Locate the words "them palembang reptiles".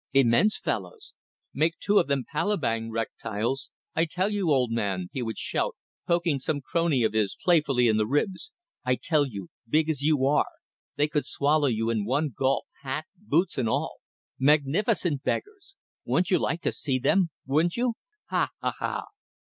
2.07-3.69